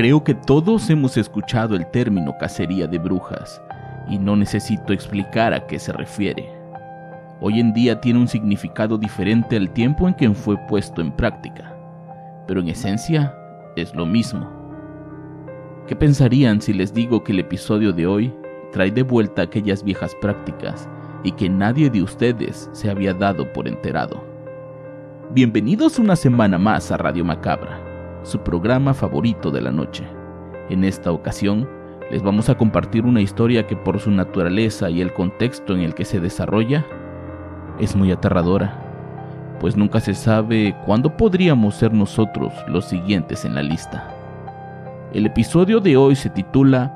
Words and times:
Creo 0.00 0.24
que 0.24 0.32
todos 0.32 0.88
hemos 0.88 1.18
escuchado 1.18 1.76
el 1.76 1.84
término 1.90 2.34
cacería 2.38 2.86
de 2.86 2.96
brujas 2.96 3.60
y 4.08 4.16
no 4.16 4.34
necesito 4.34 4.94
explicar 4.94 5.52
a 5.52 5.66
qué 5.66 5.78
se 5.78 5.92
refiere. 5.92 6.48
Hoy 7.38 7.60
en 7.60 7.74
día 7.74 8.00
tiene 8.00 8.18
un 8.18 8.26
significado 8.26 8.96
diferente 8.96 9.58
al 9.58 9.70
tiempo 9.74 10.08
en 10.08 10.14
que 10.14 10.30
fue 10.30 10.56
puesto 10.68 11.02
en 11.02 11.12
práctica, 11.12 11.76
pero 12.46 12.60
en 12.60 12.68
esencia 12.68 13.36
es 13.76 13.94
lo 13.94 14.06
mismo. 14.06 14.50
¿Qué 15.86 15.94
pensarían 15.94 16.62
si 16.62 16.72
les 16.72 16.94
digo 16.94 17.22
que 17.22 17.32
el 17.32 17.40
episodio 17.40 17.92
de 17.92 18.06
hoy 18.06 18.32
trae 18.72 18.90
de 18.90 19.02
vuelta 19.02 19.42
aquellas 19.42 19.84
viejas 19.84 20.16
prácticas 20.22 20.88
y 21.24 21.32
que 21.32 21.50
nadie 21.50 21.90
de 21.90 22.02
ustedes 22.02 22.70
se 22.72 22.88
había 22.88 23.12
dado 23.12 23.52
por 23.52 23.68
enterado? 23.68 24.24
Bienvenidos 25.32 25.98
una 25.98 26.16
semana 26.16 26.56
más 26.56 26.90
a 26.90 26.96
Radio 26.96 27.22
Macabra 27.22 27.89
su 28.22 28.40
programa 28.40 28.94
favorito 28.94 29.50
de 29.50 29.60
la 29.60 29.70
noche. 29.70 30.04
En 30.68 30.84
esta 30.84 31.12
ocasión, 31.12 31.68
les 32.10 32.22
vamos 32.22 32.48
a 32.48 32.56
compartir 32.56 33.04
una 33.04 33.20
historia 33.20 33.66
que 33.66 33.76
por 33.76 34.00
su 34.00 34.10
naturaleza 34.10 34.90
y 34.90 35.00
el 35.00 35.12
contexto 35.12 35.74
en 35.74 35.80
el 35.80 35.94
que 35.94 36.04
se 36.04 36.20
desarrolla, 36.20 36.84
es 37.78 37.96
muy 37.96 38.12
aterradora, 38.12 38.90
pues 39.60 39.76
nunca 39.76 40.00
se 40.00 40.14
sabe 40.14 40.74
cuándo 40.86 41.16
podríamos 41.16 41.74
ser 41.74 41.92
nosotros 41.92 42.52
los 42.66 42.86
siguientes 42.86 43.44
en 43.44 43.54
la 43.54 43.62
lista. 43.62 44.08
El 45.12 45.26
episodio 45.26 45.80
de 45.80 45.96
hoy 45.96 46.16
se 46.16 46.30
titula 46.30 46.94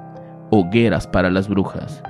Hogueras 0.51 1.07
para 1.07 1.31
las 1.31 1.49
Brujas 1.49 2.03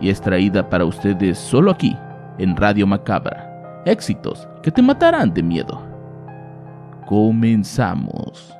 y 0.00 0.10
es 0.10 0.20
traída 0.20 0.68
para 0.68 0.84
ustedes 0.84 1.38
solo 1.38 1.70
aquí, 1.70 1.96
en 2.38 2.56
Radio 2.56 2.86
Macabra. 2.86 3.82
Éxitos 3.84 4.48
que 4.62 4.70
te 4.70 4.82
matarán 4.82 5.32
de 5.32 5.42
miedo. 5.42 5.85
Comenzamos. 7.06 8.52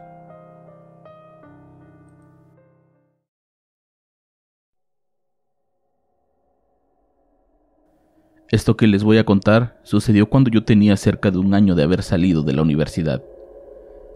Esto 8.49 8.77
que 8.77 8.87
les 8.87 9.03
voy 9.03 9.19
a 9.19 9.25
contar 9.25 9.81
sucedió 9.83 10.31
cuando 10.31 10.49
yo 10.51 10.63
tenía 10.63 10.97
cerca 10.97 11.33
de 11.33 11.39
un 11.39 11.55
año 11.55 11.75
de 11.75 11.83
haber 11.83 12.05
salido 12.05 12.45
de 12.45 12.53
la 12.53 12.63
universidad. 12.63 13.21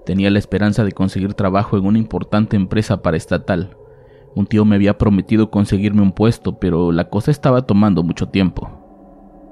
Tenía 0.06 0.30
la 0.30 0.38
esperanza 0.38 0.84
de 0.84 0.92
conseguir 0.92 1.34
trabajo 1.34 1.76
en 1.76 1.84
una 1.84 1.98
importante 1.98 2.54
empresa 2.54 3.02
paraestatal. 3.02 3.76
Un 4.36 4.46
tío 4.46 4.64
me 4.64 4.76
había 4.76 4.96
prometido 4.96 5.50
conseguirme 5.50 6.02
un 6.02 6.12
puesto, 6.12 6.60
pero 6.60 6.92
la 6.92 7.10
cosa 7.10 7.32
estaba 7.32 7.66
tomando 7.66 8.04
mucho 8.04 8.28
tiempo. 8.28 8.79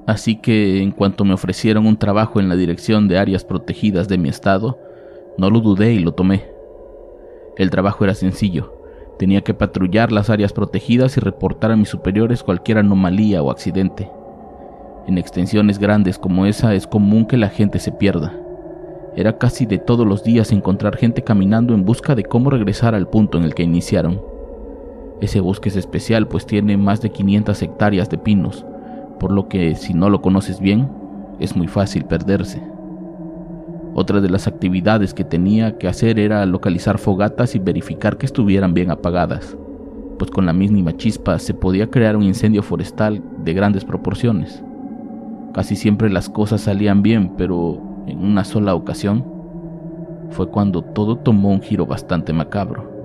Así 0.08 0.36
que 0.36 0.82
en 0.82 0.90
cuanto 0.90 1.26
me 1.26 1.34
ofrecieron 1.34 1.86
un 1.86 1.98
trabajo 1.98 2.40
en 2.40 2.48
la 2.48 2.56
dirección 2.56 3.08
de 3.08 3.18
áreas 3.18 3.44
protegidas 3.44 4.08
de 4.08 4.16
mi 4.16 4.30
estado, 4.30 4.78
no 5.36 5.50
lo 5.50 5.60
dudé 5.60 5.92
y 5.92 5.98
lo 5.98 6.12
tomé. 6.12 6.46
El 7.58 7.68
trabajo 7.68 8.04
era 8.04 8.14
sencillo. 8.14 8.72
Tenía 9.18 9.42
que 9.42 9.52
patrullar 9.52 10.10
las 10.10 10.30
áreas 10.30 10.54
protegidas 10.54 11.18
y 11.18 11.20
reportar 11.20 11.72
a 11.72 11.76
mis 11.76 11.90
superiores 11.90 12.42
cualquier 12.42 12.78
anomalía 12.78 13.42
o 13.42 13.50
accidente. 13.50 14.10
En 15.06 15.18
extensiones 15.18 15.78
grandes 15.78 16.18
como 16.18 16.46
esa 16.46 16.72
es 16.74 16.86
común 16.86 17.26
que 17.26 17.36
la 17.36 17.50
gente 17.50 17.78
se 17.78 17.92
pierda. 17.92 18.34
Era 19.14 19.36
casi 19.36 19.66
de 19.66 19.76
todos 19.76 20.06
los 20.06 20.24
días 20.24 20.52
encontrar 20.52 20.96
gente 20.96 21.22
caminando 21.22 21.74
en 21.74 21.84
busca 21.84 22.14
de 22.14 22.24
cómo 22.24 22.48
regresar 22.48 22.94
al 22.94 23.08
punto 23.08 23.36
en 23.36 23.44
el 23.44 23.54
que 23.54 23.64
iniciaron. 23.64 24.22
Ese 25.20 25.40
bosque 25.40 25.68
es 25.68 25.76
especial 25.76 26.28
pues 26.28 26.46
tiene 26.46 26.78
más 26.78 27.02
de 27.02 27.10
500 27.10 27.60
hectáreas 27.60 28.08
de 28.08 28.16
pinos, 28.16 28.64
por 29.18 29.32
lo 29.32 29.48
que 29.48 29.74
si 29.74 29.94
no 29.94 30.10
lo 30.10 30.22
conoces 30.22 30.60
bien, 30.60 30.88
es 31.38 31.56
muy 31.56 31.66
fácil 31.66 32.04
perderse. 32.04 32.62
Otra 33.94 34.20
de 34.20 34.30
las 34.30 34.46
actividades 34.46 35.12
que 35.12 35.24
tenía 35.24 35.78
que 35.78 35.88
hacer 35.88 36.18
era 36.18 36.44
localizar 36.46 36.98
fogatas 36.98 37.54
y 37.54 37.58
verificar 37.58 38.16
que 38.16 38.26
estuvieran 38.26 38.74
bien 38.74 38.90
apagadas, 38.90 39.56
pues 40.18 40.30
con 40.30 40.46
la 40.46 40.52
mínima 40.52 40.96
chispa 40.96 41.38
se 41.38 41.54
podía 41.54 41.90
crear 41.90 42.16
un 42.16 42.22
incendio 42.22 42.62
forestal 42.62 43.22
de 43.42 43.54
grandes 43.54 43.84
proporciones. 43.84 44.62
Casi 45.52 45.74
siempre 45.74 46.10
las 46.10 46.28
cosas 46.28 46.60
salían 46.60 47.02
bien, 47.02 47.32
pero 47.36 47.80
en 48.06 48.24
una 48.24 48.44
sola 48.44 48.74
ocasión 48.74 49.24
fue 50.30 50.48
cuando 50.48 50.82
todo 50.82 51.16
tomó 51.16 51.50
un 51.50 51.62
giro 51.62 51.86
bastante 51.86 52.32
macabro. 52.32 52.98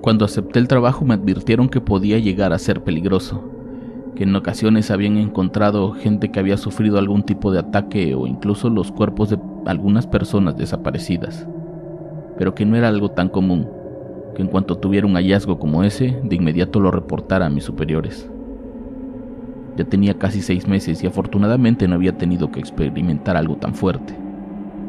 Cuando 0.00 0.24
acepté 0.24 0.58
el 0.58 0.68
trabajo 0.68 1.04
me 1.04 1.14
advirtieron 1.14 1.68
que 1.68 1.80
podía 1.80 2.18
llegar 2.18 2.52
a 2.52 2.58
ser 2.58 2.82
peligroso, 2.82 3.42
que 4.18 4.24
en 4.24 4.34
ocasiones 4.34 4.90
habían 4.90 5.16
encontrado 5.16 5.92
gente 5.92 6.32
que 6.32 6.40
había 6.40 6.56
sufrido 6.56 6.98
algún 6.98 7.22
tipo 7.22 7.52
de 7.52 7.60
ataque 7.60 8.16
o 8.16 8.26
incluso 8.26 8.68
los 8.68 8.90
cuerpos 8.90 9.30
de 9.30 9.38
algunas 9.64 10.08
personas 10.08 10.56
desaparecidas, 10.56 11.46
pero 12.36 12.52
que 12.52 12.66
no 12.66 12.74
era 12.74 12.88
algo 12.88 13.12
tan 13.12 13.28
común, 13.28 13.68
que 14.34 14.42
en 14.42 14.48
cuanto 14.48 14.76
tuviera 14.76 15.06
un 15.06 15.14
hallazgo 15.14 15.60
como 15.60 15.84
ese, 15.84 16.18
de 16.24 16.34
inmediato 16.34 16.80
lo 16.80 16.90
reportara 16.90 17.46
a 17.46 17.48
mis 17.48 17.62
superiores. 17.62 18.28
Ya 19.76 19.84
tenía 19.84 20.14
casi 20.18 20.42
seis 20.42 20.66
meses 20.66 21.00
y 21.04 21.06
afortunadamente 21.06 21.86
no 21.86 21.94
había 21.94 22.18
tenido 22.18 22.50
que 22.50 22.58
experimentar 22.58 23.36
algo 23.36 23.54
tan 23.54 23.76
fuerte. 23.76 24.16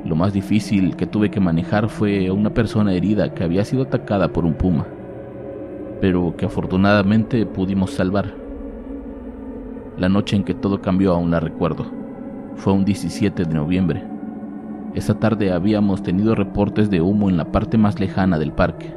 Lo 0.06 0.16
más 0.16 0.34
difícil 0.34 0.96
que 0.96 1.06
tuve 1.06 1.30
que 1.30 1.40
manejar 1.40 1.90
fue 1.90 2.32
una 2.32 2.56
persona 2.56 2.94
herida 2.94 3.36
que 3.36 3.44
había 3.44 3.64
sido 3.64 3.84
atacada 3.84 4.30
por 4.30 4.44
un 4.44 4.56
puma, 4.56 4.88
pero 6.02 6.34
que 6.36 6.48
afortunadamente 6.48 7.46
pudimos 7.46 7.92
salvar. 7.92 8.39
La 10.00 10.08
noche 10.08 10.38
en 10.38 10.46
que 10.46 10.54
todo 10.54 10.82
cambió 10.82 11.14
aún 11.14 11.30
la 11.30 11.42
recuerdo. 11.42 11.86
Fue 12.56 12.72
un 12.72 12.86
17 12.86 13.44
de 13.44 13.54
noviembre. 13.54 14.02
Esa 14.96 15.20
tarde 15.20 15.52
habíamos 15.52 16.04
tenido 16.04 16.36
reportes 16.36 16.90
de 16.90 17.02
humo 17.02 17.30
en 17.30 17.36
la 17.36 17.52
parte 17.52 17.78
más 17.78 18.00
lejana 18.00 18.40
del 18.40 18.54
parque, 18.54 18.94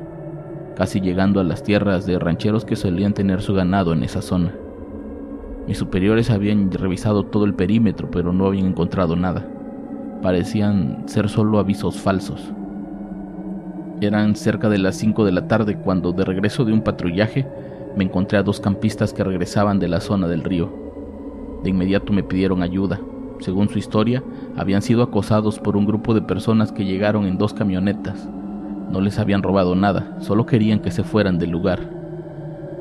casi 0.76 1.00
llegando 1.00 1.40
a 1.40 1.44
las 1.44 1.64
tierras 1.64 2.06
de 2.06 2.20
rancheros 2.20 2.64
que 2.64 2.76
solían 2.76 3.14
tener 3.14 3.42
su 3.42 3.52
ganado 3.52 3.92
en 3.92 4.04
esa 4.04 4.22
zona. 4.22 4.54
Mis 5.66 5.76
superiores 5.76 6.30
habían 6.30 6.70
revisado 6.70 7.24
todo 7.24 7.46
el 7.46 7.54
perímetro, 7.54 8.08
pero 8.08 8.32
no 8.32 8.46
habían 8.46 8.66
encontrado 8.66 9.16
nada. 9.16 9.44
Parecían 10.22 11.02
ser 11.06 11.28
solo 11.28 11.58
avisos 11.58 12.00
falsos. 12.00 12.52
Eran 14.00 14.36
cerca 14.36 14.69
de 14.69 14.78
las 14.78 14.94
5 14.98 15.24
de 15.24 15.32
la 15.32 15.48
tarde 15.48 15.76
cuando, 15.78 16.12
de 16.12 16.24
regreso 16.24 16.64
de 16.64 16.72
un 16.72 16.82
patrullaje, 16.82 17.48
me 17.96 18.04
encontré 18.04 18.38
a 18.38 18.44
dos 18.44 18.60
campistas 18.60 19.12
que 19.12 19.24
regresaban 19.24 19.80
de 19.80 19.88
la 19.88 20.00
zona 20.00 20.28
del 20.28 20.44
río. 20.44 20.81
De 21.62 21.70
inmediato 21.70 22.12
me 22.12 22.22
pidieron 22.22 22.62
ayuda. 22.62 23.00
Según 23.38 23.68
su 23.68 23.78
historia, 23.78 24.22
habían 24.56 24.82
sido 24.82 25.02
acosados 25.02 25.58
por 25.58 25.76
un 25.76 25.86
grupo 25.86 26.14
de 26.14 26.22
personas 26.22 26.72
que 26.72 26.84
llegaron 26.84 27.26
en 27.26 27.38
dos 27.38 27.54
camionetas. 27.54 28.28
No 28.90 29.00
les 29.00 29.18
habían 29.18 29.42
robado 29.42 29.74
nada, 29.74 30.16
solo 30.20 30.46
querían 30.46 30.80
que 30.80 30.90
se 30.90 31.02
fueran 31.02 31.38
del 31.38 31.50
lugar. 31.50 31.80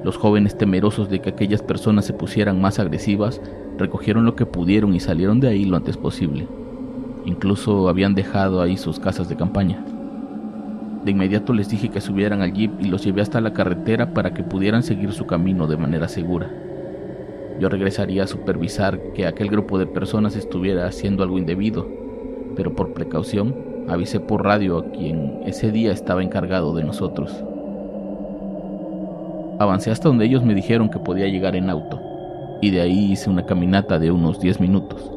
Los 0.04 0.18
jóvenes 0.18 0.58
temerosos 0.58 1.10
de 1.10 1.20
que 1.20 1.30
aquellas 1.30 1.62
personas 1.62 2.06
se 2.06 2.14
pusieran 2.14 2.60
más 2.60 2.80
agresivas, 2.80 3.42
recogieron 3.78 4.26
lo 4.26 4.36
que 4.36 4.46
pudieron 4.46 4.94
y 4.94 5.00
salieron 5.00 5.40
de 5.40 5.48
ahí 5.48 5.66
lo 5.66 5.78
antes 5.78 5.98
posible. 5.98 6.48
Incluso 7.26 7.88
habían 7.88 8.16
dejado 8.16 8.62
ahí 8.62 8.78
sus 8.78 9.00
casas 9.00 9.30
de 9.30 9.36
campaña. 9.36 9.84
De 11.06 11.12
inmediato 11.12 11.54
les 11.54 11.70
dije 11.70 11.90
que 11.90 12.02
subieran 12.02 12.42
al 12.42 12.54
jeep 12.54 12.72
y 12.80 12.86
los 12.86 13.04
llevé 13.04 13.22
hasta 13.22 13.42
la 13.42 13.54
carretera 13.54 14.14
para 14.14 14.34
que 14.34 14.44
pudieran 14.44 14.84
seguir 14.84 15.12
su 15.14 15.26
camino 15.26 15.68
de 15.68 15.78
manera 15.78 16.08
segura. 16.08 16.50
Yo 17.62 17.70
regresaría 17.70 18.24
a 18.24 18.28
supervisar 18.28 19.00
que 19.14 19.28
aquel 19.28 19.48
grupo 19.48 19.78
de 19.78 19.86
personas 19.86 20.36
estuviera 20.36 20.88
haciendo 20.88 21.22
algo 21.22 21.38
indebido, 21.38 21.88
pero 22.56 22.74
por 22.74 22.92
precaución 22.92 23.56
avisé 23.88 24.20
por 24.20 24.44
radio 24.44 24.80
a 24.80 24.86
quien 24.90 25.44
ese 25.46 25.72
día 25.72 25.92
estaba 25.92 26.24
encargado 26.24 26.74
de 26.74 26.84
nosotros. 26.84 27.32
Avancé 29.60 29.92
hasta 29.92 30.08
donde 30.08 30.26
ellos 30.26 30.44
me 30.44 30.56
dijeron 30.56 30.90
que 30.90 30.98
podía 30.98 31.28
llegar 31.28 31.56
en 31.56 31.70
auto, 31.70 32.00
y 32.64 32.72
de 32.72 32.82
ahí 32.82 33.12
hice 33.12 33.30
una 33.30 33.46
caminata 33.46 34.00
de 34.00 34.10
unos 34.10 34.40
10 34.40 34.60
minutos. 34.60 35.12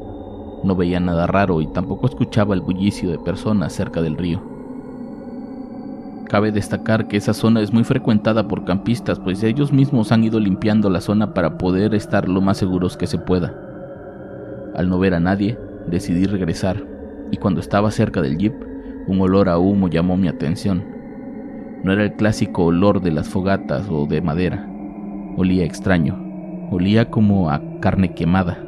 No 0.62 0.76
veía 0.76 1.00
nada 1.00 1.26
raro 1.26 1.62
y 1.62 1.67
tampoco 1.69 2.06
escuchaba 2.08 2.55
el 2.55 2.61
bullicio 2.61 3.11
de 3.11 3.19
personas 3.20 3.73
cerca 3.73 4.02
del 4.02 4.19
río. 4.19 4.54
Cabe 6.29 6.53
destacar 6.53 7.06
que 7.06 7.17
esa 7.17 7.35
zona 7.35 7.61
es 7.61 7.73
muy 7.73 7.85
frecuentada 7.85 8.49
por 8.49 8.65
campistas, 8.65 9.21
pues 9.21 9.43
ellos 9.43 9.73
mismos 9.73 10.11
han 10.11 10.25
ido 10.25 10.41
limpiando 10.41 10.88
la 10.88 11.00
zona 11.00 11.35
para 11.35 11.59
poder 11.59 11.94
estar 11.94 12.29
lo 12.29 12.41
más 12.41 12.56
seguros 12.56 12.97
que 12.97 13.06
se 13.06 13.19
pueda. 13.19 13.55
Al 14.75 14.88
no 14.88 14.99
ver 14.99 15.15
a 15.15 15.21
nadie, 15.21 15.59
decidí 15.87 16.25
regresar, 16.25 16.82
y 17.31 17.37
cuando 17.37 17.61
estaba 17.61 17.91
cerca 17.91 18.23
del 18.23 18.38
jeep, 18.38 18.55
un 19.06 19.21
olor 19.21 19.49
a 19.49 19.59
humo 19.59 19.88
llamó 19.88 20.17
mi 20.17 20.29
atención. 20.29 20.82
No 21.82 21.93
era 21.93 22.05
el 22.05 22.15
clásico 22.15 22.65
olor 22.65 23.03
de 23.03 23.12
las 23.12 23.29
fogatas 23.29 23.87
o 23.91 24.06
de 24.06 24.23
madera. 24.23 24.67
Olía 25.37 25.65
extraño. 25.65 26.19
Olía 26.70 27.11
como 27.11 27.50
a 27.50 27.61
carne 27.81 28.15
quemada. 28.15 28.59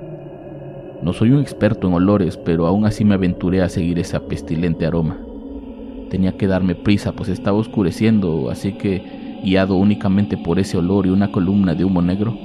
No 1.02 1.14
soy 1.14 1.30
un 1.30 1.40
experto 1.40 1.88
en 1.88 1.94
olores, 1.94 2.36
pero 2.36 2.66
aún 2.66 2.84
así 2.84 3.04
me 3.04 3.14
aventuré 3.14 3.62
a 3.62 3.70
seguir 3.70 3.98
ese 3.98 4.20
pestilente 4.20 4.86
aroma. 4.86 5.16
Tenía 6.10 6.36
que 6.36 6.46
darme 6.46 6.74
prisa, 6.74 7.12
pues 7.12 7.28
estaba 7.28 7.58
oscureciendo, 7.58 8.50
así 8.50 8.72
que, 8.72 9.40
guiado 9.42 9.76
únicamente 9.76 10.36
por 10.36 10.58
ese 10.58 10.78
olor 10.78 11.06
y 11.06 11.10
una 11.10 11.32
columna 11.32 11.74
de 11.74 11.84
humo 11.84 12.02
negro, 12.02 12.36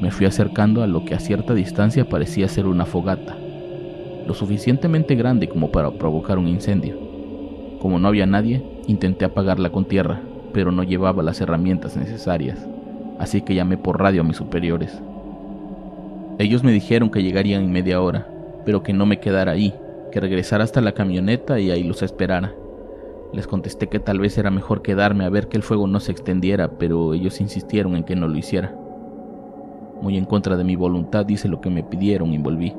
me 0.00 0.10
fui 0.10 0.26
acercando 0.26 0.82
a 0.82 0.86
lo 0.86 1.04
que 1.04 1.14
a 1.14 1.20
cierta 1.20 1.54
distancia 1.54 2.08
parecía 2.08 2.48
ser 2.48 2.66
una 2.66 2.86
fogata, 2.86 3.36
lo 4.26 4.32
suficientemente 4.34 5.14
grande 5.14 5.48
como 5.48 5.70
para 5.70 5.90
provocar 5.90 6.38
un 6.38 6.48
incendio. 6.48 6.96
Como 7.80 7.98
no 7.98 8.08
había 8.08 8.26
nadie, 8.26 8.62
intenté 8.86 9.24
apagarla 9.24 9.70
con 9.70 9.84
tierra, 9.84 10.20
pero 10.52 10.72
no 10.72 10.82
llevaba 10.82 11.22
las 11.22 11.40
herramientas 11.40 11.96
necesarias, 11.96 12.66
así 13.18 13.42
que 13.42 13.54
llamé 13.54 13.76
por 13.76 14.00
radio 14.00 14.22
a 14.22 14.24
mis 14.24 14.36
superiores. 14.36 15.00
Ellos 16.38 16.64
me 16.64 16.72
dijeron 16.72 17.10
que 17.10 17.22
llegarían 17.22 17.64
en 17.64 17.72
media 17.72 18.00
hora, 18.00 18.26
pero 18.64 18.82
que 18.82 18.94
no 18.94 19.04
me 19.04 19.20
quedara 19.20 19.52
ahí, 19.52 19.74
que 20.10 20.20
regresara 20.20 20.64
hasta 20.64 20.80
la 20.80 20.92
camioneta 20.92 21.60
y 21.60 21.70
ahí 21.70 21.82
los 21.82 22.02
esperara. 22.02 22.54
Les 23.32 23.46
contesté 23.46 23.88
que 23.88 24.00
tal 24.00 24.18
vez 24.18 24.36
era 24.38 24.50
mejor 24.50 24.82
quedarme 24.82 25.24
a 25.24 25.30
ver 25.30 25.48
que 25.48 25.56
el 25.56 25.62
fuego 25.62 25.86
no 25.86 26.00
se 26.00 26.10
extendiera, 26.10 26.78
pero 26.78 27.14
ellos 27.14 27.40
insistieron 27.40 27.94
en 27.94 28.04
que 28.04 28.16
no 28.16 28.26
lo 28.26 28.36
hiciera. 28.36 28.74
Muy 30.00 30.16
en 30.16 30.24
contra 30.24 30.56
de 30.56 30.64
mi 30.64 30.74
voluntad 30.74 31.28
hice 31.28 31.48
lo 31.48 31.60
que 31.60 31.70
me 31.70 31.84
pidieron 31.84 32.32
y 32.32 32.38
volví. 32.38 32.74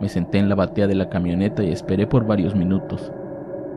Me 0.00 0.08
senté 0.08 0.38
en 0.38 0.48
la 0.48 0.54
batea 0.54 0.86
de 0.86 0.94
la 0.94 1.08
camioneta 1.08 1.62
y 1.62 1.70
esperé 1.70 2.06
por 2.06 2.26
varios 2.26 2.56
minutos. 2.56 3.12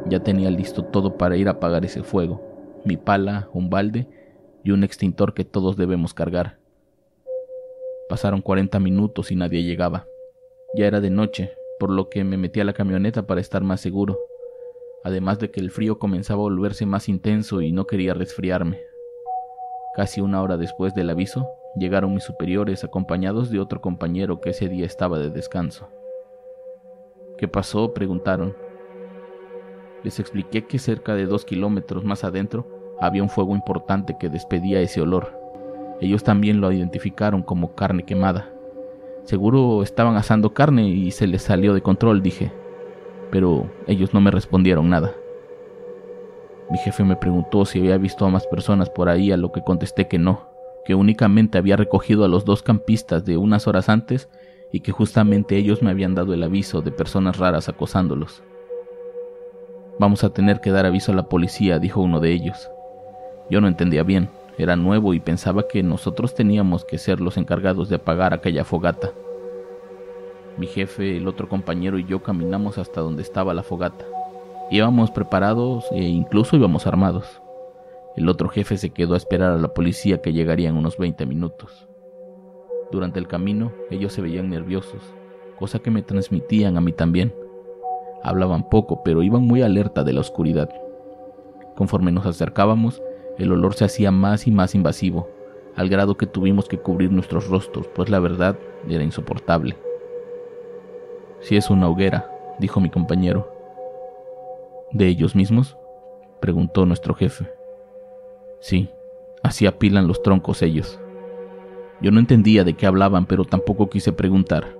Ya 0.07 0.22
tenía 0.22 0.50
listo 0.50 0.84
todo 0.84 1.18
para 1.18 1.38
ir 1.38 1.48
a 1.48 1.51
apagar 1.51 1.86
ese 1.86 2.01
fuego, 2.01 2.42
mi 2.86 2.98
pala, 2.98 3.50
un 3.54 3.69
balde 3.69 4.07
y 4.63 4.72
un 4.72 4.84
extintor 4.84 5.34
que 5.34 5.46
todos 5.46 5.78
debemos 5.78 6.13
cargar. 6.13 6.57
Pasaron 8.10 8.42
40 8.42 8.80
minutos 8.80 9.31
y 9.31 9.36
nadie 9.36 9.63
llegaba. 9.63 10.06
Ya 10.75 10.88
era 10.88 11.01
de 11.01 11.10
noche, 11.10 11.51
por 11.80 11.89
lo 11.89 12.10
que 12.10 12.24
me 12.24 12.38
metí 12.38 12.60
a 12.60 12.66
la 12.66 12.74
camioneta 12.74 13.28
para 13.28 13.42
estar 13.42 13.63
más 13.63 13.81
seguro, 13.81 14.18
además 15.03 15.39
de 15.39 15.51
que 15.51 15.59
el 15.59 15.71
frío 15.71 16.00
comenzaba 16.00 16.39
a 16.39 16.44
volverse 16.44 16.85
más 16.85 17.09
intenso 17.09 17.61
y 17.61 17.71
no 17.71 17.85
quería 17.85 18.13
resfriarme. 18.13 18.79
Casi 19.95 20.21
una 20.21 20.41
hora 20.41 20.57
después 20.57 20.95
del 20.95 21.09
aviso, 21.09 21.47
llegaron 21.75 22.13
mis 22.13 22.23
superiores 22.23 22.83
acompañados 22.83 23.50
de 23.50 23.59
otro 23.59 23.81
compañero 23.81 24.41
que 24.41 24.51
ese 24.51 24.69
día 24.69 24.85
estaba 24.85 25.19
de 25.19 25.29
descanso. 25.29 25.88
¿Qué 27.38 27.47
pasó? 27.47 27.94
preguntaron. 27.94 28.55
Les 30.03 30.19
expliqué 30.19 30.65
que 30.65 30.79
cerca 30.79 31.15
de 31.15 31.25
dos 31.25 31.45
kilómetros 31.45 32.03
más 32.03 32.23
adentro 32.23 32.95
había 33.00 33.23
un 33.23 33.29
fuego 33.29 33.55
importante 33.55 34.17
que 34.19 34.29
despedía 34.29 34.81
ese 34.81 35.01
olor. 35.01 35.39
Ellos 36.01 36.23
también 36.23 36.61
lo 36.61 36.71
identificaron 36.71 37.44
como 37.44 37.75
carne 37.75 38.03
quemada. 38.03 38.50
Seguro 39.25 39.83
estaban 39.83 40.15
asando 40.15 40.53
carne 40.53 40.88
y 40.89 41.11
se 41.11 41.27
les 41.27 41.44
salió 41.44 41.73
de 41.73 41.81
control, 41.81 42.21
dije. 42.21 42.51
Pero 43.33 43.69
ellos 43.85 44.13
no 44.13 44.21
me 44.21 44.31
respondieron 44.31 44.89
nada. 44.89 45.12
Mi 46.71 46.77
jefe 46.77 47.03
me 47.03 47.18
preguntó 47.18 47.65
si 47.65 47.80
había 47.80 47.97
visto 47.97 48.25
a 48.25 48.30
más 48.30 48.47
personas 48.47 48.89
por 48.89 49.09
ahí, 49.09 49.33
a 49.33 49.38
lo 49.38 49.51
que 49.51 49.62
contesté 49.62 50.07
que 50.07 50.18
no 50.18 50.53
que 50.83 50.95
únicamente 50.95 51.57
había 51.57 51.77
recogido 51.77 52.25
a 52.25 52.27
los 52.27 52.45
dos 52.45 52.63
campistas 52.63 53.25
de 53.25 53.38
unas 53.38 53.68
horas 53.68 53.89
antes 53.89 54.30
y 54.71 54.81
que 54.81 54.91
justamente 54.91 55.57
ellos 55.57 55.81
me 55.81 55.91
habían 55.91 56.15
dado 56.15 56.33
el 56.33 56.44
aviso 56.44 56.81
de 56.81 56.91
personas 56.91 57.38
raras 57.38 57.69
acosándolos. 57.69 58.44
Vamos 60.00 60.24
a 60.24 60.31
tener 60.31 60.59
que 60.59 60.71
dar 60.71 60.86
aviso 60.86 61.12
a 61.12 61.15
la 61.15 61.29
policía, 61.29 61.79
dijo 61.79 62.01
uno 62.01 62.19
de 62.19 62.31
ellos. 62.31 62.69
Yo 63.50 63.62
no 63.62 63.68
entendía 63.68 64.03
bien, 64.03 64.29
era 64.57 64.75
nuevo 64.75 65.13
y 65.13 65.19
pensaba 65.19 65.68
que 65.68 65.83
nosotros 65.83 66.33
teníamos 66.33 66.86
que 66.86 66.97
ser 66.97 67.21
los 67.21 67.38
encargados 67.38 67.89
de 67.89 67.97
apagar 67.97 68.33
aquella 68.33 68.63
fogata. 68.63 69.12
Mi 70.57 70.67
jefe, 70.67 71.17
el 71.17 71.27
otro 71.27 71.50
compañero 71.50 71.97
y 71.97 72.05
yo 72.05 72.21
caminamos 72.21 72.77
hasta 72.77 73.01
donde 73.01 73.23
estaba 73.23 73.53
la 73.53 73.63
fogata. 73.63 74.05
Íbamos 74.69 75.09
preparados 75.09 75.85
e 75.91 76.03
incluso 76.03 76.55
íbamos 76.55 76.85
armados. 76.85 77.41
El 78.15 78.29
otro 78.29 78.50
jefe 78.50 78.77
se 78.77 78.91
quedó 78.91 79.15
a 79.15 79.17
esperar 79.17 79.53
a 79.53 79.57
la 79.57 79.73
policía 79.73 80.21
que 80.21 80.33
llegaría 80.33 80.69
en 80.69 80.77
unos 80.77 80.97
20 80.97 81.25
minutos. 81.25 81.88
Durante 82.91 83.19
el 83.19 83.27
camino 83.27 83.71
ellos 83.89 84.13
se 84.13 84.21
veían 84.21 84.50
nerviosos, 84.50 85.01
cosa 85.57 85.79
que 85.79 85.89
me 85.89 86.03
transmitían 86.03 86.77
a 86.77 86.81
mí 86.81 86.91
también. 86.91 87.33
Hablaban 88.21 88.69
poco, 88.69 89.01
pero 89.03 89.23
iban 89.23 89.41
muy 89.41 89.63
alerta 89.63 90.03
de 90.03 90.13
la 90.13 90.21
oscuridad. 90.21 90.69
Conforme 91.75 92.11
nos 92.11 92.27
acercábamos, 92.27 93.01
el 93.39 93.51
olor 93.51 93.73
se 93.73 93.85
hacía 93.85 94.11
más 94.11 94.45
y 94.45 94.51
más 94.51 94.75
invasivo, 94.75 95.27
al 95.75 95.89
grado 95.89 96.15
que 96.15 96.27
tuvimos 96.27 96.67
que 96.67 96.77
cubrir 96.77 97.11
nuestros 97.11 97.47
rostros, 97.47 97.88
pues 97.88 98.09
la 98.09 98.19
verdad 98.19 98.57
era 98.88 99.03
insoportable. 99.03 99.75
Si 101.44 101.57
es 101.57 101.69
una 101.69 101.90
hoguera, 101.90 102.25
dijo 102.57 102.80
mi 102.80 102.90
compañero. 102.90 103.51
¿De 104.92 105.07
ellos 105.07 105.36
mismos? 105.36 105.75
preguntó 106.40 106.86
nuestro 106.86 107.13
jefe. 107.13 107.51
Sí, 108.62 108.90
así 109.44 109.66
apilan 109.66 110.07
los 110.07 110.24
troncos 110.24 110.62
ellos. 110.62 111.01
Yo 112.01 112.12
no 112.12 112.22
entendía 112.22 112.63
de 112.63 112.75
qué 112.75 112.86
hablaban, 112.86 113.25
pero 113.25 113.44
tampoco 113.44 113.90
quise 113.90 114.13
preguntar. 114.13 114.78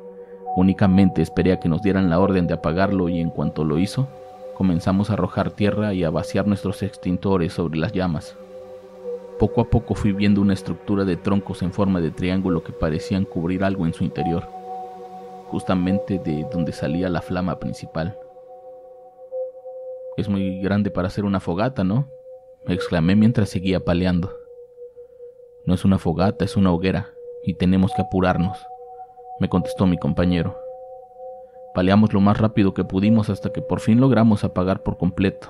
Únicamente 0.56 1.22
esperé 1.22 1.52
a 1.52 1.60
que 1.60 1.68
nos 1.68 1.82
dieran 1.82 2.10
la 2.10 2.22
orden 2.22 2.48
de 2.48 2.54
apagarlo 2.54 3.10
y 3.10 3.20
en 3.20 3.30
cuanto 3.30 3.66
lo 3.66 3.78
hizo, 3.78 4.08
comenzamos 4.56 5.10
a 5.10 5.14
arrojar 5.14 5.52
tierra 5.52 5.94
y 5.94 6.06
a 6.06 6.12
vaciar 6.12 6.48
nuestros 6.48 6.82
extintores 6.82 7.52
sobre 7.52 7.78
las 7.78 7.92
llamas. 7.92 8.38
Poco 9.38 9.60
a 9.60 9.66
poco 9.66 9.96
fui 9.96 10.14
viendo 10.14 10.40
una 10.40 10.54
estructura 10.54 11.04
de 11.04 11.18
troncos 11.18 11.62
en 11.62 11.74
forma 11.74 12.00
de 12.00 12.12
triángulo 12.12 12.64
que 12.64 12.72
parecían 12.72 13.26
cubrir 13.26 13.66
algo 13.66 13.86
en 13.86 13.94
su 13.94 14.06
interior, 14.06 14.48
justamente 15.54 16.18
de 16.18 16.48
donde 16.52 16.72
salía 16.72 17.10
la 17.10 17.22
flama 17.22 17.60
principal. 17.60 18.18
Es 20.18 20.28
muy 20.28 20.60
grande 20.62 20.90
para 20.90 21.10
hacer 21.10 21.26
una 21.26 21.40
fogata, 21.40 21.84
¿no? 21.84 22.08
exclamé 22.66 23.16
mientras 23.16 23.50
seguía 23.50 23.80
paleando. 23.80 24.32
No 25.68 25.76
es 25.76 25.86
una 25.86 26.00
fogata, 26.00 26.44
es 26.44 26.58
una 26.58 26.72
hoguera, 26.72 27.14
y 27.44 27.54
tenemos 27.54 27.94
que 27.94 28.02
apurarnos, 28.02 28.58
me 29.40 29.48
contestó 29.48 29.86
mi 29.86 30.00
compañero. 30.00 30.58
Paleamos 31.76 32.14
lo 32.14 32.20
más 32.20 32.40
rápido 32.40 32.74
que 32.74 32.84
pudimos 32.84 33.30
hasta 33.30 33.54
que 33.54 33.62
por 33.62 33.80
fin 33.80 34.02
logramos 34.02 34.44
apagar 34.44 34.82
por 34.82 34.98
completo. 34.98 35.50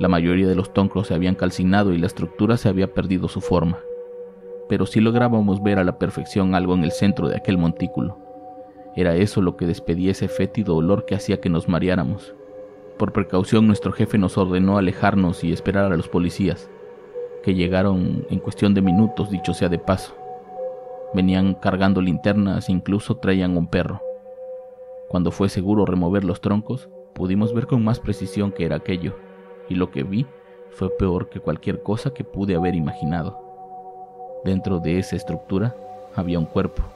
La 0.00 0.08
mayoría 0.08 0.48
de 0.48 0.56
los 0.56 0.72
tonclos 0.72 1.06
se 1.06 1.14
habían 1.14 1.36
calcinado 1.36 1.92
y 1.92 1.98
la 1.98 2.06
estructura 2.06 2.56
se 2.56 2.68
había 2.68 2.92
perdido 2.92 3.28
su 3.28 3.40
forma, 3.40 3.78
pero 4.68 4.84
sí 4.84 5.00
lográbamos 5.00 5.62
ver 5.62 5.78
a 5.78 5.84
la 5.84 5.96
perfección 5.96 6.56
algo 6.56 6.74
en 6.74 6.82
el 6.82 6.90
centro 6.90 7.28
de 7.28 7.36
aquel 7.36 7.56
montículo. 7.56 8.25
Era 8.96 9.14
eso 9.14 9.42
lo 9.42 9.56
que 9.58 9.66
despedía 9.66 10.12
ese 10.12 10.26
fétido 10.26 10.74
olor 10.74 11.04
que 11.04 11.14
hacía 11.14 11.38
que 11.38 11.50
nos 11.50 11.68
mareáramos. 11.68 12.34
Por 12.98 13.12
precaución 13.12 13.66
nuestro 13.66 13.92
jefe 13.92 14.16
nos 14.16 14.38
ordenó 14.38 14.78
alejarnos 14.78 15.44
y 15.44 15.52
esperar 15.52 15.92
a 15.92 15.96
los 15.98 16.08
policías, 16.08 16.70
que 17.42 17.54
llegaron 17.54 18.26
en 18.30 18.38
cuestión 18.38 18.72
de 18.72 18.80
minutos, 18.80 19.30
dicho 19.30 19.52
sea 19.52 19.68
de 19.68 19.78
paso. 19.78 20.16
Venían 21.12 21.54
cargando 21.54 22.00
linternas 22.00 22.70
e 22.70 22.72
incluso 22.72 23.18
traían 23.18 23.58
un 23.58 23.66
perro. 23.66 24.00
Cuando 25.08 25.30
fue 25.30 25.50
seguro 25.50 25.84
remover 25.84 26.24
los 26.24 26.40
troncos, 26.40 26.88
pudimos 27.12 27.52
ver 27.52 27.66
con 27.66 27.84
más 27.84 28.00
precisión 28.00 28.50
que 28.50 28.64
era 28.64 28.76
aquello, 28.76 29.14
y 29.68 29.74
lo 29.74 29.90
que 29.90 30.04
vi 30.04 30.26
fue 30.70 30.88
peor 30.96 31.28
que 31.28 31.40
cualquier 31.40 31.82
cosa 31.82 32.14
que 32.14 32.24
pude 32.24 32.56
haber 32.56 32.74
imaginado. 32.74 33.38
Dentro 34.42 34.80
de 34.80 34.98
esa 34.98 35.16
estructura 35.16 35.76
había 36.14 36.38
un 36.38 36.46
cuerpo. 36.46 36.95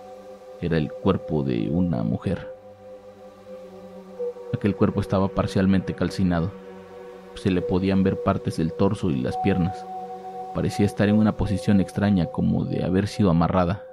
Era 0.62 0.76
el 0.76 0.93
cuerpo 0.93 1.43
de 1.43 1.71
una 1.71 2.02
mujer. 2.02 2.52
Aquel 4.52 4.76
cuerpo 4.76 5.00
estaba 5.00 5.29
parcialmente 5.29 5.95
calcinado. 5.95 6.50
Se 7.35 7.50
le 7.50 7.62
podían 7.62 8.02
ver 8.02 8.23
partes 8.23 8.59
del 8.59 8.75
torso 8.75 9.11
y 9.11 9.23
las 9.23 9.38
piernas. 9.38 9.87
Parecía 10.55 10.85
estar 10.85 11.09
en 11.09 11.17
una 11.17 11.38
posición 11.38 11.81
extraña 11.81 12.26
como 12.26 12.67
de 12.67 12.85
haber 12.85 13.07
sido 13.07 13.31
amarrada. 13.31 13.85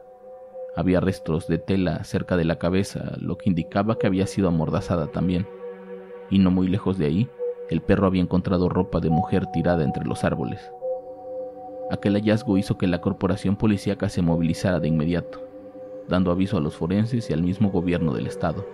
Había 0.76 1.00
restos 1.00 1.48
de 1.48 1.58
tela 1.58 2.04
cerca 2.04 2.36
de 2.36 2.44
la 2.44 2.58
cabeza, 2.58 3.14
lo 3.18 3.38
que 3.38 3.50
indicaba 3.50 3.98
que 3.98 4.08
había 4.08 4.28
sido 4.28 4.50
amordazada 4.50 5.08
también. 5.08 5.48
Y 6.30 6.40
no 6.40 6.52
muy 6.52 6.68
lejos 6.68 6.98
de 6.98 7.06
ahí, 7.06 7.30
el 7.70 7.82
perro 7.82 8.08
había 8.08 8.22
encontrado 8.22 8.68
ropa 8.68 9.00
de 9.00 9.10
mujer 9.10 9.46
tirada 9.54 9.86
entre 9.86 10.04
los 10.04 10.26
árboles. 10.26 10.60
Aquel 11.92 12.16
hallazgo 12.16 12.58
hizo 12.58 12.78
que 12.78 12.88
la 12.88 13.00
corporación 13.00 13.56
policíaca 13.56 14.10
se 14.10 14.22
movilizara 14.22 14.82
de 14.82 14.90
inmediato, 14.90 15.47
dando 16.08 16.32
aviso 16.32 16.58
a 16.58 16.62
los 16.62 16.76
forenses 16.76 17.30
y 17.30 17.34
al 17.34 17.44
mismo 17.44 17.70
gobierno 17.70 18.14
del 18.14 18.28
estado 18.28 18.66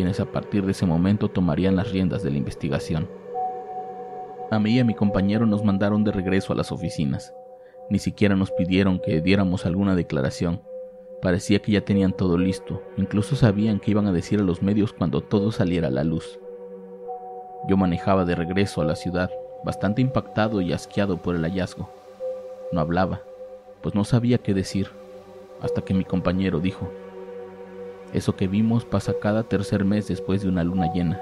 quienes 0.00 0.18
a 0.18 0.24
partir 0.24 0.64
de 0.64 0.72
ese 0.72 0.86
momento 0.86 1.28
tomarían 1.28 1.76
las 1.76 1.92
riendas 1.92 2.22
de 2.22 2.30
la 2.30 2.38
investigación. 2.38 3.06
A 4.50 4.58
mí 4.58 4.72
y 4.72 4.80
a 4.80 4.84
mi 4.84 4.94
compañero 4.94 5.44
nos 5.44 5.62
mandaron 5.62 6.04
de 6.04 6.10
regreso 6.10 6.54
a 6.54 6.56
las 6.56 6.72
oficinas. 6.72 7.34
Ni 7.90 7.98
siquiera 7.98 8.34
nos 8.34 8.50
pidieron 8.50 8.98
que 8.98 9.20
diéramos 9.20 9.66
alguna 9.66 9.94
declaración. 9.94 10.62
Parecía 11.20 11.60
que 11.60 11.72
ya 11.72 11.82
tenían 11.82 12.14
todo 12.14 12.38
listo, 12.38 12.82
incluso 12.96 13.36
sabían 13.36 13.78
que 13.78 13.90
iban 13.90 14.06
a 14.06 14.12
decir 14.12 14.40
a 14.40 14.42
los 14.42 14.62
medios 14.62 14.94
cuando 14.94 15.20
todo 15.20 15.52
saliera 15.52 15.88
a 15.88 15.90
la 15.90 16.02
luz. 16.02 16.40
Yo 17.68 17.76
manejaba 17.76 18.24
de 18.24 18.34
regreso 18.34 18.80
a 18.80 18.86
la 18.86 18.96
ciudad, 18.96 19.30
bastante 19.64 20.00
impactado 20.00 20.62
y 20.62 20.72
asqueado 20.72 21.20
por 21.20 21.36
el 21.36 21.42
hallazgo. 21.42 21.90
No 22.72 22.80
hablaba, 22.80 23.20
pues 23.82 23.94
no 23.94 24.04
sabía 24.04 24.38
qué 24.38 24.54
decir, 24.54 24.88
hasta 25.62 25.82
que 25.82 25.94
mi 25.94 26.04
compañero 26.04 26.60
dijo, 26.60 26.90
eso 28.12 28.34
que 28.34 28.48
vimos 28.48 28.84
pasa 28.84 29.14
cada 29.20 29.44
tercer 29.44 29.84
mes 29.84 30.08
después 30.08 30.42
de 30.42 30.48
una 30.48 30.64
luna 30.64 30.92
llena. 30.92 31.20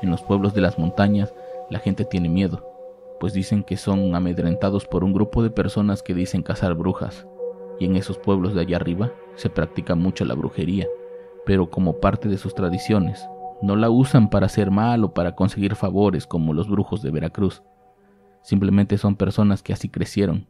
En 0.00 0.10
los 0.10 0.22
pueblos 0.22 0.54
de 0.54 0.60
las 0.60 0.78
montañas 0.78 1.34
la 1.70 1.80
gente 1.80 2.04
tiene 2.04 2.28
miedo, 2.28 2.64
pues 3.18 3.32
dicen 3.32 3.64
que 3.64 3.76
son 3.76 4.14
amedrentados 4.14 4.86
por 4.86 5.02
un 5.02 5.12
grupo 5.12 5.42
de 5.42 5.50
personas 5.50 6.02
que 6.02 6.14
dicen 6.14 6.42
cazar 6.42 6.74
brujas, 6.74 7.26
y 7.80 7.86
en 7.86 7.96
esos 7.96 8.18
pueblos 8.18 8.54
de 8.54 8.60
allá 8.60 8.76
arriba 8.76 9.10
se 9.34 9.50
practica 9.50 9.94
mucho 9.94 10.24
la 10.24 10.34
brujería, 10.34 10.86
pero 11.44 11.70
como 11.70 12.00
parte 12.00 12.28
de 12.28 12.38
sus 12.38 12.54
tradiciones, 12.54 13.26
no 13.62 13.76
la 13.76 13.90
usan 13.90 14.30
para 14.30 14.46
hacer 14.46 14.70
mal 14.70 15.04
o 15.04 15.14
para 15.14 15.34
conseguir 15.34 15.74
favores 15.74 16.26
como 16.26 16.52
los 16.52 16.68
brujos 16.68 17.02
de 17.02 17.10
Veracruz. 17.10 17.62
Simplemente 18.42 18.98
son 18.98 19.16
personas 19.16 19.62
que 19.62 19.72
así 19.72 19.88
crecieron, 19.88 20.46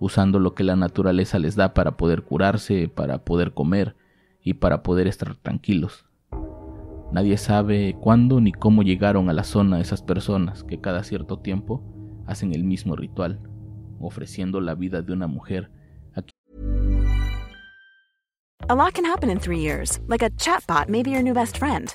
usando 0.00 0.38
lo 0.38 0.54
que 0.54 0.64
la 0.64 0.76
naturaleza 0.76 1.38
les 1.38 1.56
da 1.56 1.74
para 1.74 1.96
poder 1.96 2.22
curarse, 2.22 2.88
para 2.88 3.24
poder 3.24 3.52
comer 3.52 3.96
y 4.42 4.54
para 4.54 4.82
poder 4.82 5.06
estar 5.06 5.36
tranquilos. 5.36 6.06
Nadie 7.12 7.36
sabe 7.36 7.96
cuándo 8.00 8.40
ni 8.40 8.52
cómo 8.52 8.82
llegaron 8.82 9.30
a 9.30 9.32
la 9.32 9.44
zona 9.44 9.80
esas 9.80 10.02
personas 10.02 10.64
que 10.64 10.80
cada 10.80 11.02
cierto 11.02 11.38
tiempo 11.38 11.82
hacen 12.26 12.52
el 12.52 12.64
mismo 12.64 12.96
ritual, 12.96 13.40
ofreciendo 14.00 14.60
la 14.60 14.74
vida 14.74 15.02
de 15.02 15.12
una 15.12 15.26
mujer 15.26 15.70
A 18.68 18.74
lot 18.74 18.94
can 18.94 19.04
happen 19.04 19.30
in 19.30 19.38
three 19.38 19.60
years, 19.60 20.00
like 20.08 20.22
a 20.22 20.30
chatbot 20.30 20.88
may 20.88 21.00
be 21.00 21.10
your 21.10 21.22
new 21.22 21.32
best 21.32 21.56
friend. 21.56 21.94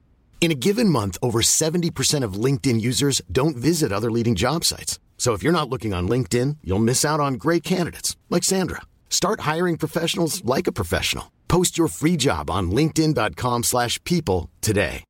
In 0.41 0.49
a 0.49 0.55
given 0.55 0.89
month, 0.89 1.19
over 1.21 1.43
70% 1.43 2.23
of 2.23 2.33
LinkedIn 2.33 2.81
users 2.81 3.21
don't 3.31 3.55
visit 3.55 3.91
other 3.91 4.09
leading 4.09 4.33
job 4.33 4.65
sites. 4.65 4.99
So 5.15 5.33
if 5.33 5.43
you're 5.43 5.53
not 5.53 5.69
looking 5.69 5.93
on 5.93 6.09
LinkedIn, 6.09 6.57
you'll 6.63 6.79
miss 6.79 7.05
out 7.05 7.19
on 7.19 7.35
great 7.35 7.63
candidates 7.63 8.17
like 8.31 8.43
Sandra. 8.43 8.81
Start 9.07 9.41
hiring 9.41 9.77
professionals 9.77 10.43
like 10.43 10.65
a 10.65 10.71
professional. 10.71 11.25
Post 11.47 11.77
your 11.77 11.87
free 11.87 12.17
job 12.17 12.49
on 12.49 12.71
linkedin.com/people 12.71 14.49
today. 14.61 15.03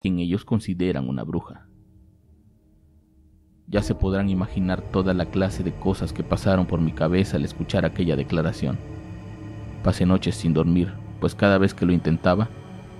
Quien 0.00 0.20
ellos 0.20 0.44
consideran 0.44 1.08
una 1.08 1.24
bruja. 1.24 1.66
Ya 3.66 3.82
se 3.82 3.94
podrán 3.94 4.28
imaginar 4.28 4.82
toda 4.92 5.14
la 5.14 5.24
clase 5.24 5.64
de 5.64 5.72
cosas 5.72 6.12
que 6.12 6.22
pasaron 6.22 6.66
por 6.66 6.80
mi 6.80 6.92
cabeza 6.92 7.38
al 7.38 7.44
escuchar 7.44 7.84
aquella 7.84 8.14
declaración. 8.14 8.78
Pasé 9.82 10.06
noches 10.06 10.36
sin 10.36 10.52
dormir, 10.52 10.92
pues 11.18 11.34
cada 11.34 11.58
vez 11.58 11.74
que 11.74 11.86
lo 11.86 11.92
intentaba, 11.92 12.50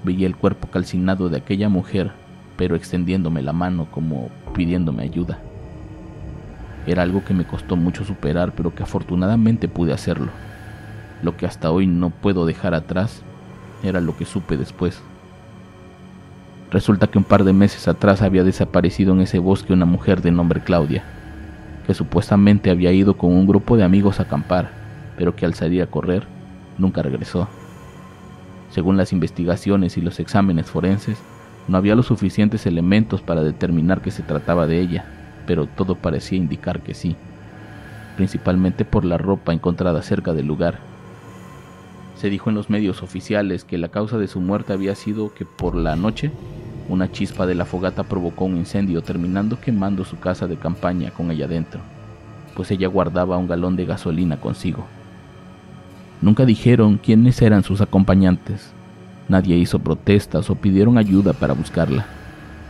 Veía 0.05 0.27
el 0.27 0.37
cuerpo 0.37 0.69
calcinado 0.69 1.29
de 1.29 1.39
aquella 1.39 1.69
mujer, 1.69 2.13
pero 2.57 2.77
extendiéndome 2.77 3.43
la 3.43 3.53
mano 3.53 3.89
como 3.91 4.29
pidiéndome 4.55 5.03
ayuda. 5.03 5.39
Era 6.87 7.03
algo 7.03 7.25
que 7.25 7.35
me 7.35 7.47
costó 7.47 7.77
mucho 7.77 8.05
superar, 8.05 8.53
pero 8.55 8.75
que 8.75 8.83
afortunadamente 8.83 9.69
pude 9.69 9.93
hacerlo. 9.93 10.31
Lo 11.23 11.37
que 11.37 11.47
hasta 11.47 11.71
hoy 11.71 11.87
no 11.87 12.11
puedo 12.11 12.45
dejar 12.45 12.75
atrás 12.75 13.23
era 13.83 14.01
lo 14.01 14.17
que 14.17 14.27
supe 14.27 14.59
después. 14.59 15.03
Resulta 16.71 17.07
que 17.07 17.19
un 17.19 17.25
par 17.25 17.45
de 17.45 17.53
meses 17.53 17.89
atrás 17.89 18.21
había 18.21 18.45
desaparecido 18.45 19.15
en 19.15 19.23
ese 19.23 19.39
bosque 19.39 19.73
una 19.73 19.87
mujer 19.87 20.21
de 20.21 20.33
nombre 20.33 20.61
Claudia, 20.61 21.05
que 21.87 21.95
supuestamente 21.95 22.71
había 22.71 22.93
ido 22.93 23.17
con 23.17 23.33
un 23.33 23.47
grupo 23.47 23.77
de 23.77 23.85
amigos 23.85 24.21
a 24.21 24.25
acampar, 24.25 24.71
pero 25.17 25.35
que 25.35 25.47
al 25.47 25.55
salir 25.55 25.83
a 25.83 25.87
correr 25.87 26.25
nunca 26.77 27.01
regresó. 27.01 27.49
Según 28.75 28.97
las 28.97 29.13
investigaciones 29.13 29.97
y 29.97 30.01
los 30.01 30.19
exámenes 30.19 30.67
forenses, 30.67 31.17
no 31.69 31.79
había 31.79 31.95
los 31.95 32.07
suficientes 32.07 32.67
elementos 32.67 33.23
para 33.23 33.45
determinar 33.45 34.03
que 34.03 34.11
se 34.11 34.25
trataba 34.25 34.67
de 34.67 34.81
ella, 34.81 35.05
pero 35.47 35.69
todo 35.69 35.95
parecía 35.95 36.39
indicar 36.39 36.83
que 36.83 36.93
sí, 36.93 37.15
principalmente 38.17 38.85
por 38.85 39.05
la 39.05 39.17
ropa 39.17 39.53
encontrada 39.53 40.03
cerca 40.03 40.33
del 40.33 40.49
lugar. 40.49 40.81
Se 42.17 42.29
dijo 42.31 42.51
en 42.51 42.57
los 42.57 42.69
medios 42.69 43.01
oficiales 43.05 43.63
que 43.63 43.79
la 43.79 43.91
causa 43.91 44.19
de 44.19 44.27
su 44.27 44.41
muerte 44.41 44.73
había 44.73 44.97
sido 44.97 45.33
que 45.33 45.45
por 45.45 45.77
la 45.77 45.95
noche 45.95 46.33
una 46.89 47.13
chispa 47.13 47.47
de 47.47 47.55
la 47.55 47.67
fogata 47.67 48.03
provocó 48.03 48.45
un 48.47 48.57
incendio 48.57 49.03
terminando 49.03 49.61
quemando 49.61 50.05
su 50.05 50.19
casa 50.19 50.49
de 50.49 50.57
campaña 50.57 51.13
con 51.13 51.31
ella 51.31 51.47
dentro, 51.47 51.81
pues 52.57 52.73
ella 52.73 52.89
guardaba 52.89 53.39
un 53.39 53.47
galón 53.47 53.77
de 53.77 53.87
gasolina 53.87 54.41
consigo. 54.41 54.85
Nunca 56.21 56.45
dijeron 56.45 56.99
quiénes 57.03 57.41
eran 57.43 57.63
sus 57.65 57.81
acompañantes. 57.81 58.73
Nadie 59.29 59.57
hizo 59.57 59.79
protestas 59.79 60.51
o 60.51 60.55
pidieron 60.55 60.99
ayuda 60.99 61.33
para 61.33 61.55
buscarla. 61.55 62.07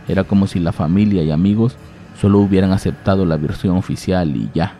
Era 0.07 0.23
como 0.23 0.47
si 0.47 0.59
la 0.59 0.71
familia 0.71 1.23
y 1.23 1.31
amigos 1.31 1.77
solo 2.19 2.39
hubieran 2.39 2.71
aceptado 2.71 3.25
la 3.25 3.37
versión 3.37 3.77
oficial 3.77 4.35
y 4.35 4.49
ya. 4.53 4.75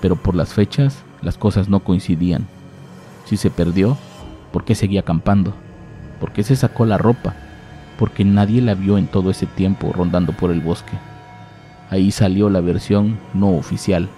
Pero 0.00 0.16
por 0.16 0.34
las 0.34 0.52
fechas 0.52 1.04
las 1.20 1.38
cosas 1.38 1.68
no 1.68 1.80
coincidían. 1.80 2.46
Si 3.24 3.36
se 3.36 3.50
perdió, 3.50 3.96
¿por 4.52 4.64
qué 4.64 4.74
seguía 4.74 5.00
acampando? 5.00 5.54
¿Por 6.20 6.32
qué 6.32 6.42
se 6.42 6.56
sacó 6.56 6.84
la 6.86 6.98
ropa? 6.98 7.34
Porque 7.98 8.24
nadie 8.24 8.60
la 8.60 8.74
vio 8.74 8.98
en 8.98 9.06
todo 9.06 9.30
ese 9.30 9.46
tiempo 9.46 9.92
rondando 9.94 10.32
por 10.32 10.50
el 10.50 10.60
bosque. 10.60 10.96
Ahí 11.90 12.10
salió 12.10 12.50
la 12.50 12.60
versión 12.60 13.18
no 13.34 13.50
oficial, 13.50 14.08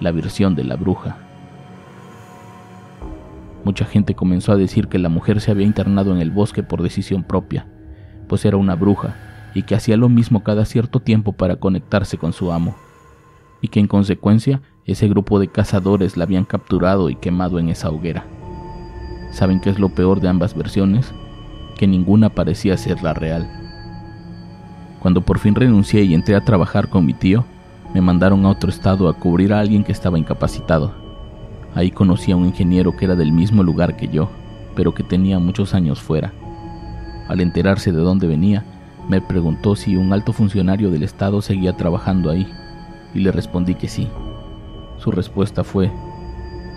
la 0.00 0.12
versión 0.12 0.54
de 0.54 0.64
la 0.64 0.76
bruja. 0.76 1.16
Mucha 3.64 3.84
gente 3.84 4.14
comenzó 4.14 4.52
a 4.52 4.56
decir 4.56 4.88
que 4.88 4.98
la 4.98 5.08
mujer 5.08 5.40
se 5.40 5.50
había 5.50 5.66
internado 5.66 6.14
en 6.14 6.20
el 6.20 6.30
bosque 6.30 6.62
por 6.62 6.82
decisión 6.82 7.24
propia, 7.24 7.66
pues 8.28 8.44
era 8.44 8.56
una 8.56 8.74
bruja 8.74 9.16
y 9.54 9.62
que 9.64 9.74
hacía 9.74 9.96
lo 9.96 10.08
mismo 10.08 10.42
cada 10.42 10.64
cierto 10.64 11.00
tiempo 11.00 11.32
para 11.32 11.56
conectarse 11.56 12.16
con 12.16 12.32
su 12.32 12.52
amo, 12.52 12.76
y 13.60 13.68
que 13.68 13.80
en 13.80 13.88
consecuencia 13.88 14.62
ese 14.86 15.08
grupo 15.08 15.38
de 15.38 15.48
cazadores 15.48 16.16
la 16.16 16.24
habían 16.24 16.44
capturado 16.44 17.10
y 17.10 17.16
quemado 17.16 17.58
en 17.58 17.68
esa 17.68 17.90
hoguera. 17.90 18.24
¿Saben 19.32 19.60
qué 19.60 19.70
es 19.70 19.78
lo 19.78 19.90
peor 19.90 20.20
de 20.20 20.28
ambas 20.28 20.56
versiones? 20.56 21.12
Que 21.76 21.86
ninguna 21.86 22.30
parecía 22.30 22.76
ser 22.76 23.02
la 23.02 23.12
real. 23.12 23.48
Cuando 25.00 25.22
por 25.22 25.38
fin 25.38 25.54
renuncié 25.54 26.02
y 26.02 26.14
entré 26.14 26.34
a 26.34 26.44
trabajar 26.44 26.88
con 26.88 27.06
mi 27.06 27.14
tío, 27.14 27.44
me 27.94 28.00
mandaron 28.00 28.44
a 28.44 28.50
otro 28.50 28.70
estado 28.70 29.08
a 29.08 29.14
cubrir 29.14 29.52
a 29.52 29.60
alguien 29.60 29.84
que 29.84 29.92
estaba 29.92 30.18
incapacitado. 30.18 30.99
Ahí 31.74 31.90
conocí 31.90 32.32
a 32.32 32.36
un 32.36 32.46
ingeniero 32.46 32.96
que 32.96 33.04
era 33.04 33.16
del 33.16 33.32
mismo 33.32 33.62
lugar 33.62 33.96
que 33.96 34.08
yo, 34.08 34.30
pero 34.74 34.94
que 34.94 35.02
tenía 35.02 35.38
muchos 35.38 35.74
años 35.74 36.00
fuera. 36.00 36.32
Al 37.28 37.40
enterarse 37.40 37.92
de 37.92 38.00
dónde 38.00 38.26
venía, 38.26 38.64
me 39.08 39.20
preguntó 39.20 39.76
si 39.76 39.96
un 39.96 40.12
alto 40.12 40.32
funcionario 40.32 40.90
del 40.90 41.02
Estado 41.02 41.42
seguía 41.42 41.76
trabajando 41.76 42.30
ahí, 42.30 42.46
y 43.14 43.20
le 43.20 43.32
respondí 43.32 43.74
que 43.74 43.88
sí. 43.88 44.08
Su 44.98 45.10
respuesta 45.10 45.64
fue, 45.64 45.90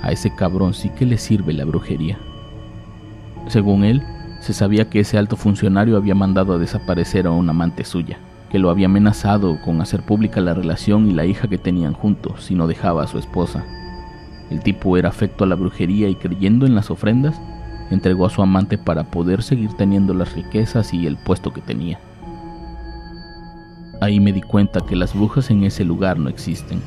a 0.02 0.12
ese 0.12 0.36
cabrón 0.36 0.74
sí 0.74 0.90
que 0.90 1.06
le 1.06 1.18
sirve 1.18 1.54
la 1.54 1.66
brujería. 1.66 2.18
Según 3.48 3.84
él, 3.84 4.04
se 4.42 4.54
sabía 4.54 4.90
que 4.90 5.00
ese 5.00 5.18
alto 5.18 5.38
funcionario 5.38 5.98
había 5.98 6.16
mandado 6.16 6.54
a 6.54 6.58
desaparecer 6.58 7.28
a 7.28 7.32
un 7.32 7.50
amante 7.50 7.84
suya, 7.84 8.18
que 8.50 8.60
lo 8.60 8.70
había 8.70 8.88
amenazado 8.88 9.60
con 9.64 9.82
hacer 9.82 10.04
pública 10.04 10.42
la 10.42 10.54
relación 10.54 11.10
y 11.10 11.14
la 11.14 11.26
hija 11.26 11.48
que 11.48 11.58
tenían 11.58 11.94
juntos 11.94 12.44
si 12.44 12.54
no 12.54 12.68
dejaba 12.68 13.04
a 13.04 13.08
su 13.08 13.18
esposa. 13.18 13.64
El 14.50 14.62
tipo 14.62 14.98
era 14.98 15.10
afecto 15.10 15.44
a 15.44 15.48
la 15.48 15.56
brujería 15.56 16.10
y 16.10 16.16
creyendo 16.16 16.66
en 16.66 16.76
las 16.76 16.92
ofrendas, 16.92 17.40
entregó 17.90 18.26
a 18.26 18.30
su 18.30 18.42
amante 18.42 18.78
para 18.78 19.04
poder 19.04 19.44
seguir 19.44 19.74
teniendo 19.74 20.14
las 20.14 20.34
riquezas 20.34 20.94
y 20.94 21.08
el 21.08 21.18
puesto 21.18 21.54
que 21.54 21.62
tenía. 21.62 22.00
Ahí 24.02 24.20
me 24.20 24.34
di 24.34 24.42
cuenta 24.42 24.82
que 24.82 24.96
las 24.96 25.14
brujas 25.14 25.50
en 25.50 25.64
ese 25.64 25.86
lugar 25.86 26.20
no 26.20 26.30
existen. 26.30 26.82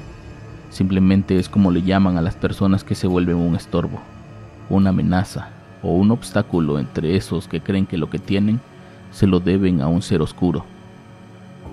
Simplemente 0.71 1.39
es 1.39 1.49
como 1.49 1.71
le 1.71 1.83
llaman 1.83 2.19
a 2.19 2.23
las 2.23 2.37
personas 2.37 2.85
que 2.85 2.95
se 2.95 3.07
vuelven 3.07 3.37
un 3.37 3.57
estorbo, 3.57 4.01
una 4.69 4.91
amenaza 4.91 5.49
o 5.83 5.93
un 5.93 6.11
obstáculo 6.11 6.79
entre 6.79 7.17
esos 7.17 7.49
que 7.49 7.61
creen 7.61 7.87
que 7.87 7.97
lo 7.97 8.11
que 8.11 8.19
tienen 8.19 8.61
se 9.13 9.27
lo 9.27 9.41
deben 9.41 9.81
a 9.81 9.89
un 9.89 10.03
ser 10.03 10.21
oscuro. 10.21 10.65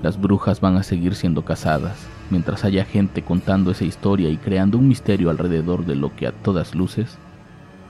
Las 0.02 0.20
brujas 0.20 0.62
van 0.62 0.78
a 0.78 0.84
seguir 0.84 1.16
siendo 1.16 1.44
casadas, 1.44 2.08
mientras 2.30 2.64
haya 2.66 2.86
gente 2.86 3.22
contando 3.22 3.72
esa 3.72 3.86
historia 3.86 4.30
y 4.30 4.38
creando 4.38 4.78
un 4.78 4.88
misterio 4.88 5.30
alrededor 5.30 5.86
de 5.86 5.96
lo 5.96 6.16
que 6.16 6.28
a 6.28 6.32
todas 6.32 6.76
luces 6.76 7.18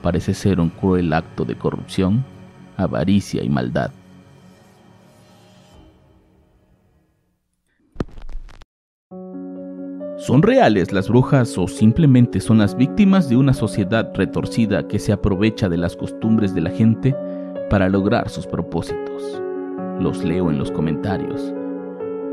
parece 0.02 0.34
ser 0.34 0.60
un 0.60 0.68
cruel 0.68 1.12
acto 1.12 1.46
de 1.46 1.56
corrupción, 1.56 2.24
avaricia 2.76 3.42
y 3.42 3.48
maldad. 3.48 3.90
¿Son 10.18 10.42
reales 10.42 10.92
las 10.92 11.08
brujas 11.08 11.56
o 11.58 11.68
simplemente 11.68 12.40
son 12.40 12.58
las 12.58 12.76
víctimas 12.76 13.28
de 13.28 13.36
una 13.36 13.52
sociedad 13.52 14.10
retorcida 14.14 14.88
que 14.88 14.98
se 14.98 15.12
aprovecha 15.12 15.68
de 15.68 15.76
las 15.76 15.96
costumbres 15.96 16.54
de 16.54 16.62
la 16.62 16.70
gente 16.70 17.14
para 17.68 17.88
lograr 17.88 18.28
sus 18.28 18.46
propósitos? 18.46 19.42
Los 20.00 20.24
leo 20.24 20.50
en 20.50 20.58
los 20.58 20.70
comentarios. 20.70 21.52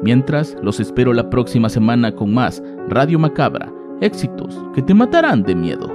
Mientras, 0.02 0.58
los 0.62 0.80
espero 0.80 1.14
la 1.14 1.30
próxima 1.30 1.70
semana 1.70 2.16
con 2.16 2.34
más 2.34 2.62
Radio 2.90 3.20
Macabra, 3.20 3.72
éxitos 4.02 4.58
que 4.74 4.82
te 4.82 4.94
matarán 4.94 5.44
de 5.44 5.56
miedo. 5.56 5.94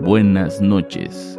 Buenas 0.00 0.60
noches. 0.60 1.38